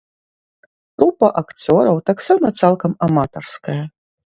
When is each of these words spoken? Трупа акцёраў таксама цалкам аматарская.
Трупа 1.03 1.27
акцёраў 1.43 2.03
таксама 2.11 2.45
цалкам 2.59 2.91
аматарская. 3.11 3.83